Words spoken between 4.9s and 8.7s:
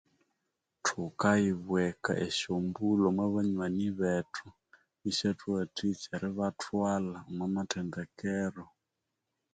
isyathuwathikyaa eribathwala omomathendekero